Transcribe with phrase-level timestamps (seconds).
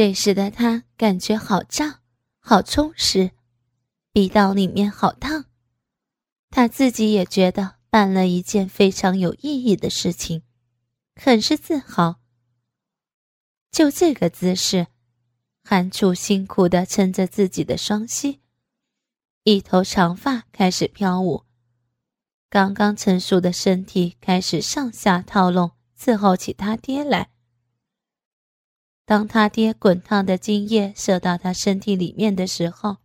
[0.00, 2.00] 这时的他感觉好胀，
[2.38, 3.32] 好充实，
[4.14, 5.44] 鼻道里面好烫。
[6.48, 10.42] 他自己也觉得办了一件非常有意义的事情，
[11.16, 12.18] 很是自豪。
[13.70, 14.86] 就这个姿势，
[15.64, 18.40] 韩楚辛苦地撑着自己的双膝，
[19.44, 21.44] 一头长发开始飘舞，
[22.48, 27.28] 刚刚成熟的身体开始上下套拢，伺候起他爹来。
[29.10, 32.98] 当他爹滚烫的精液射到他身体里面的时候，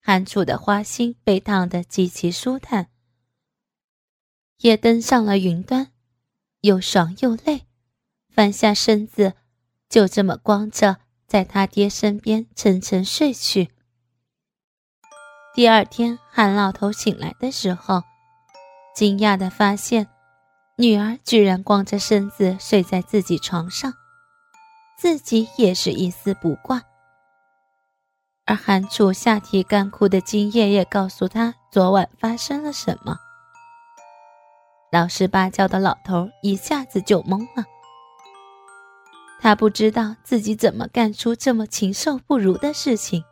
[0.00, 2.88] 韩楚的花心被烫得极其舒坦，
[4.60, 5.92] 也登上了云端，
[6.62, 7.66] 又爽又累，
[8.30, 9.34] 翻下身子，
[9.90, 10.96] 就这么光着
[11.26, 13.68] 在他爹身边沉沉睡去。
[15.54, 18.02] 第二天，韩老头醒来的时候，
[18.96, 20.08] 惊讶地发现，
[20.78, 23.92] 女儿居然光着身子睡在自己床上，
[24.96, 26.82] 自己也是一丝不挂。
[28.46, 33.16] 而韩楚下体干枯的精液也告诉他昨晚发生了什么。
[34.92, 37.64] 老实巴交的老头一下子就懵了，
[39.40, 43.24] 他不知道自己怎么干出这么禽兽不如的事情，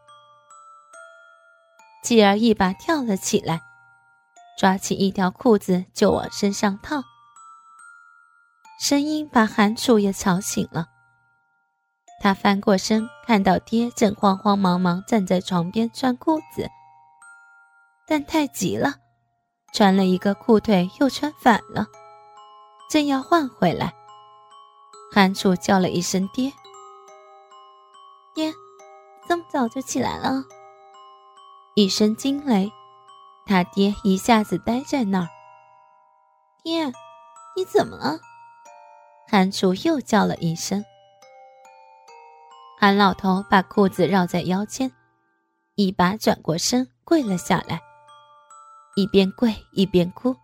[2.02, 3.60] 继而一把跳了起来，
[4.58, 7.02] 抓起一条裤子就往身上套，
[8.80, 10.88] 声音把韩楚也吵醒了。
[12.22, 16.70] 他翻过身，看到爹正慌慌忙忙站在床边穿裤子，
[18.06, 18.94] 但太急了，
[19.74, 21.88] 穿了一个裤腿又穿反了，
[22.88, 23.92] 正要换回来，
[25.12, 26.52] 韩楚叫了一声“爹”，
[28.36, 28.54] 爹，
[29.26, 30.44] 这么早就起来了？
[31.74, 32.70] 一声惊雷，
[33.46, 35.28] 他爹一下子呆在那儿。
[36.62, 36.84] 爹，
[37.56, 38.20] 你怎么了？
[39.28, 40.84] 韩楚又叫了一声。
[42.82, 44.90] 韩老头把裤子绕在腰间，
[45.76, 47.80] 一把转过身跪了下来，
[48.96, 50.34] 一边跪一边哭，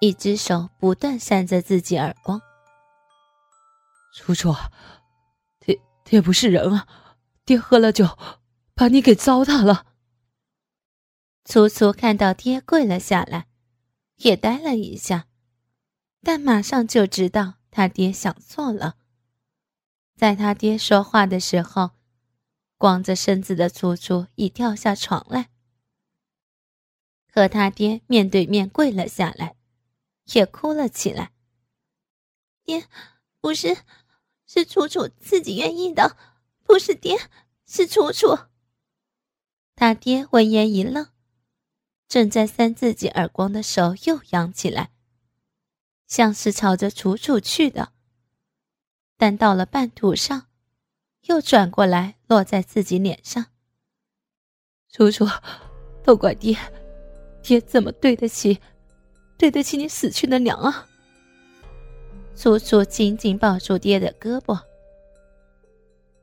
[0.00, 2.42] 一只手不断扇着自己耳光。
[4.12, 4.52] 楚楚，
[5.60, 6.88] 爹爹不是人啊！
[7.44, 8.18] 爹喝了酒，
[8.74, 9.86] 把你给糟蹋了。
[11.44, 13.46] 楚楚看到爹跪了下来，
[14.16, 15.26] 也呆了一下，
[16.24, 18.96] 但马上就知道他爹想错了。
[20.18, 21.92] 在他爹说话的时候，
[22.76, 25.48] 光着身子的楚楚已跳下床来，
[27.32, 29.54] 和他爹面对面跪了下来，
[30.32, 31.30] 也哭了起来。
[32.64, 32.88] 爹，
[33.40, 33.76] 不是，
[34.44, 36.16] 是楚楚自己愿意的，
[36.64, 37.16] 不是爹，
[37.64, 38.36] 是楚楚。
[39.76, 41.12] 他爹闻言一愣，
[42.08, 44.90] 正在扇自己耳光的手又扬起来，
[46.08, 47.92] 像是朝着楚楚去的。
[49.18, 50.44] 但到了半途上，
[51.26, 53.44] 又转过来落在自己脸上。
[54.90, 55.26] 楚楚，
[56.02, 56.56] 都怪爹，
[57.42, 58.58] 爹怎么对得起，
[59.36, 60.86] 对得起你死去的娘啊！
[62.36, 64.58] 楚楚紧紧抱住爹的胳膊，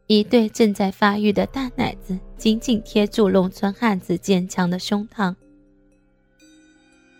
[0.07, 5.35] 一对正在发育的大奶子紧紧贴住农村汉子坚强的胸膛。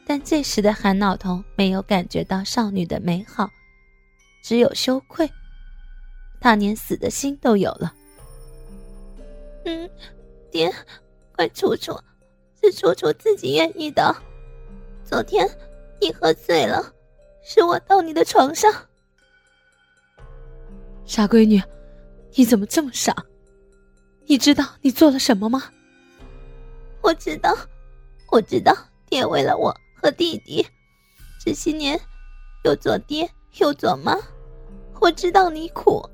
[0.08, 3.50] 但这时的韩老头没有感觉到少女的美好，
[4.42, 5.30] 只有羞愧。
[6.46, 7.92] 他连死的心都有了。
[9.64, 9.90] 嗯，
[10.52, 10.72] 爹，
[11.36, 12.00] 怪楚楚，
[12.62, 14.16] 是楚楚自己愿意的。
[15.04, 15.50] 昨天
[16.00, 16.94] 你喝醉了，
[17.44, 18.72] 是我到你的床上。
[21.04, 21.60] 傻闺女，
[22.36, 23.12] 你怎么这么傻？
[24.28, 25.64] 你知道你做了什么吗？
[27.02, 27.58] 我知道，
[28.30, 28.72] 我知道，
[29.08, 30.64] 爹为了我和弟弟，
[31.44, 32.00] 这些年
[32.66, 33.28] 又做爹
[33.58, 34.16] 又做妈，
[35.02, 36.08] 我知道你苦。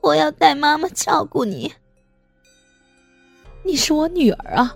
[0.00, 1.72] 我要带妈妈照顾你。
[3.62, 4.74] 你是我女儿啊，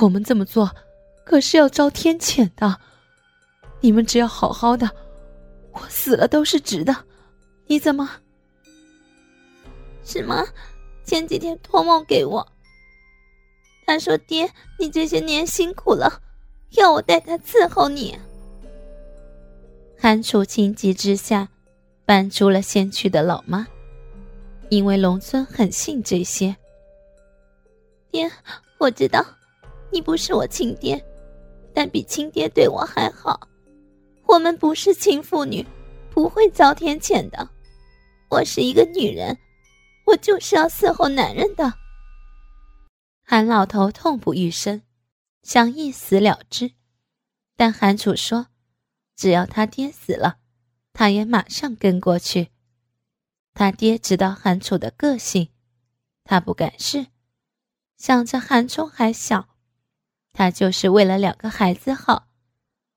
[0.00, 0.70] 我们这么做
[1.24, 2.78] 可是要遭天谴的。
[3.80, 4.90] 你们只要好好的，
[5.72, 7.04] 我死了都是值的。
[7.66, 8.10] 你怎么？
[10.04, 10.46] 是吗？
[11.04, 12.46] 前几天托梦给我，
[13.86, 16.20] 他说：“爹，你这些年辛苦了，
[16.72, 18.18] 要我带他伺候你。”
[19.98, 21.48] 韩楚情急之下，
[22.04, 23.66] 搬出了先去的老妈。
[24.70, 26.56] 因为农村很信这些。
[28.10, 28.30] 爹，
[28.78, 29.24] 我知道，
[29.90, 31.04] 你不是我亲爹，
[31.74, 33.38] 但比亲爹对我还好。
[34.26, 35.66] 我们不是亲父女，
[36.10, 37.48] 不会遭天谴的。
[38.30, 39.36] 我是一个女人，
[40.06, 41.72] 我就是要伺候男人的。
[43.24, 44.82] 韩老头痛不欲生，
[45.42, 46.70] 想一死了之，
[47.56, 48.46] 但韩楚说，
[49.16, 50.36] 只要他爹死了，
[50.92, 52.50] 他也马上跟过去。
[53.60, 55.50] 他爹知道韩楚的个性，
[56.24, 57.08] 他不敢试，
[57.98, 59.50] 想着韩冲还小，
[60.32, 62.26] 他就是为了两个孩子好，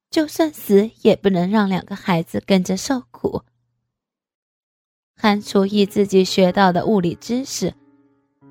[0.10, 3.44] 就算死也不能让两个孩子跟着受苦。
[5.18, 7.74] 韩楚以自己学到的物理知识，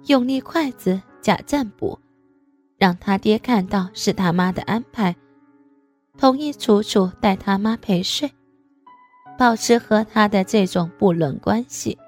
[0.04, 1.98] 用力筷子假占卜，
[2.76, 5.16] 让他爹看到是他妈的安排，
[6.18, 8.30] 同意楚楚带他妈陪睡。
[9.38, 11.98] 保持和他的这种不伦关系。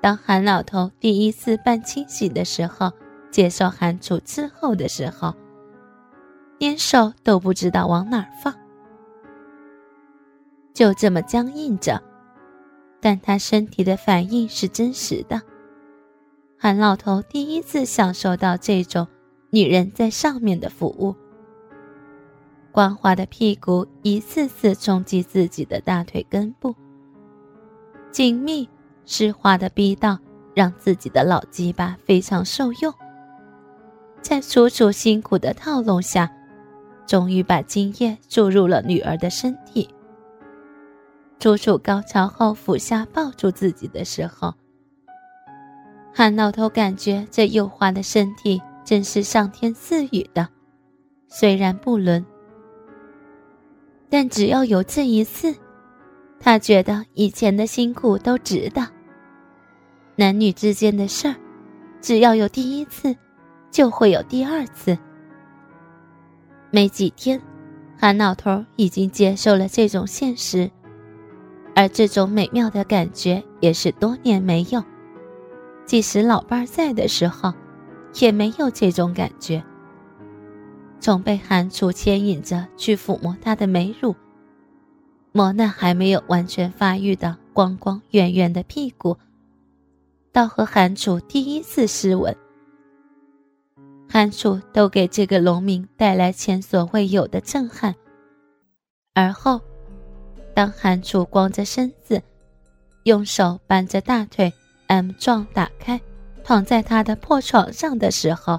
[0.00, 2.92] 当韩老头第一次半清醒的时候，
[3.30, 5.34] 接受韩楚伺候的时候，
[6.58, 8.54] 连手都不知道往哪儿放，
[10.72, 12.02] 就这么僵硬着。
[13.00, 15.40] 但他身体的反应是真实的。
[16.58, 19.06] 韩老头第一次享受到这种
[19.50, 21.14] 女人在上面的服务。
[22.72, 26.74] 光滑的屁股一次次冲击自己的大腿根部，
[28.10, 28.68] 紧密
[29.06, 30.18] 湿滑的逼道
[30.54, 32.92] 让自己的老鸡巴非常受用。
[34.20, 36.30] 在楚楚辛苦的套路下，
[37.06, 39.88] 终于把精液注入了女儿的身体。
[41.38, 44.52] 楚楚高潮后俯下抱住自己的时候，
[46.12, 50.48] 韩老头感觉这幼滑的身体真是上天赐予的，
[51.28, 52.24] 虽然不伦。
[54.08, 55.54] 但只要有这一次，
[56.40, 58.95] 他觉得以前的辛苦都值得。
[60.18, 61.36] 男女之间的事儿，
[62.00, 63.14] 只要有第一次，
[63.70, 64.96] 就会有第二次。
[66.70, 67.40] 没几天，
[67.98, 70.70] 韩老头已经接受了这种现实，
[71.74, 74.82] 而这种美妙的感觉也是多年没有，
[75.84, 77.52] 即使老伴在的时候，
[78.18, 79.62] 也没有这种感觉。
[80.98, 84.16] 总被韩楚牵引着去抚摸她的美乳，
[85.32, 89.16] 摸那还没有完全发育的光光圆圆的屁股，
[90.36, 92.36] 到和韩楚第一次湿吻，
[94.06, 97.94] 韩楚都给这个农民带来前所未有的震撼。
[99.14, 99.58] 而后，
[100.54, 102.22] 当韩楚光着身子，
[103.04, 104.52] 用手扳着大腿
[104.88, 105.98] M 状打开，
[106.44, 108.58] 躺在他的破床上的时候。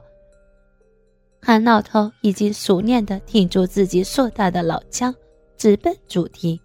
[1.40, 5.14] 韩老头已经熟练地挺住自己硕大的老腔，
[5.58, 6.60] 直奔主题。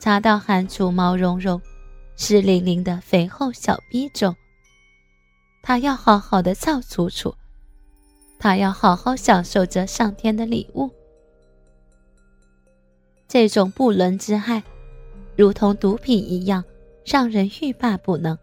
[0.00, 1.62] 查到韩楚毛茸茸、
[2.24, 4.32] 湿淋淋的肥厚小逼中。
[5.60, 7.34] 他要好好的造楚楚，
[8.38, 10.88] 他要好好享受着上天的礼物。
[13.26, 14.62] 这种不伦之爱，
[15.36, 16.62] 如同毒品一样，
[17.04, 18.38] 让人欲罢不能。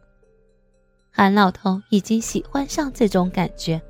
[1.10, 3.82] 韩老头已经喜欢上这种感觉。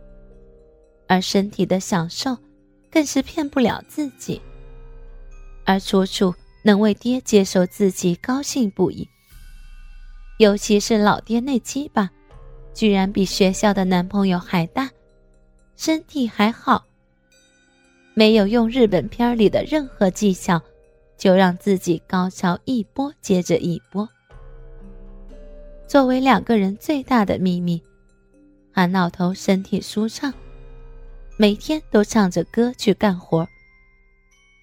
[1.07, 2.37] 而身体的享受，
[2.91, 4.39] 更是骗不了自己。
[5.65, 6.31] 而楚楚
[6.61, 9.09] 能为爹接受自己，高兴不已。
[10.39, 12.09] 尤其是老爹那鸡巴，
[12.73, 14.89] 居然比学校的男朋友还大，
[15.75, 16.85] 身体还好。
[18.13, 20.61] 没有用日本片里的任何技巧，
[21.17, 24.07] 就让自己高潮一波接着一波。
[25.85, 27.83] 作为两个人最大的秘密，
[28.71, 30.33] 韩老头身体舒畅。
[31.35, 33.45] 每天都唱着歌去干活。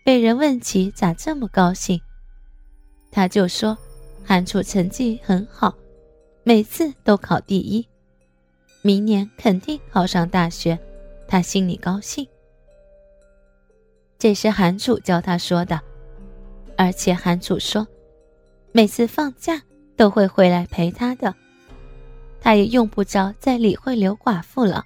[0.07, 2.01] 被人问起咋这么高兴，
[3.11, 3.77] 他就说
[4.29, 5.73] ：“韩楚成绩很好，
[6.43, 7.87] 每次都考第一，
[8.83, 10.77] 明年肯定考上大学，
[11.29, 12.27] 他心里高兴。”
[14.19, 15.81] 这是韩楚教他说的，
[16.77, 17.87] 而且韩楚说，
[18.73, 19.63] 每次放假
[19.97, 21.33] 都会回来陪他的，
[22.41, 24.85] 他也用不着再理会刘寡妇了。